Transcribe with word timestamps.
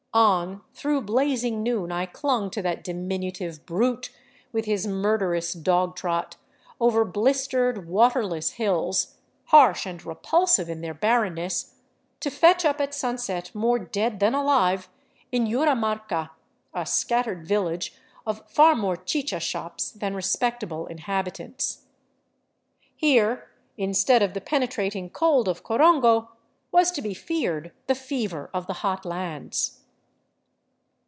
On 0.13 0.61
through 0.73 1.03
blazing 1.03 1.63
noon 1.63 1.89
I 1.89 2.05
clung 2.05 2.49
to 2.51 2.61
that 2.63 2.83
diminutive 2.83 3.65
brute 3.65 4.13
with 4.51 4.65
his 4.65 4.85
murderous 4.85 5.53
dog 5.53 5.95
trot, 5.95 6.35
over 6.81 7.05
blistered, 7.05 7.87
waterless 7.87 8.49
hills, 8.51 9.15
harsh 9.45 9.85
and 9.85 10.05
repulsive 10.05 10.67
in 10.69 10.81
their 10.81 10.93
barrenness, 10.93 11.75
to 12.19 12.29
fetch 12.29 12.65
up 12.65 12.81
at 12.81 12.93
sunset, 12.93 13.51
more 13.55 13.79
dead 13.79 14.19
than 14.19 14.35
alive, 14.35 14.89
in 15.31 15.45
Yuramarca, 15.47 16.31
a 16.73 16.85
scattered 16.85 17.47
village 17.47 17.95
of 18.27 18.43
far 18.49 18.75
more 18.75 18.97
chicha 18.97 19.39
shops 19.39 19.91
than 19.91 20.13
respectable 20.13 20.87
inhabitants. 20.87 21.83
Here, 22.97 23.49
instead 23.77 24.21
of 24.21 24.33
the 24.33 24.41
penetrating 24.41 25.09
cold 25.09 25.47
of 25.47 25.63
Corongo, 25.63 26.31
was 26.69 26.91
to 26.91 27.01
be 27.01 27.13
feared 27.13 27.71
the 27.87 27.95
fever 27.95 28.49
of 28.53 28.67
the 28.67 28.73
hot 28.83 29.05
lands. 29.05 29.77